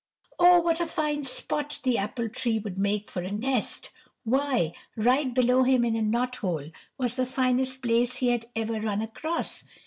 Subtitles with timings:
[0.39, 3.91] Oh, what a fine spot the apple tree would make for a nest.
[4.23, 8.81] Why, right below him in a knot hole was the finest place he had ever
[8.81, 9.63] run across.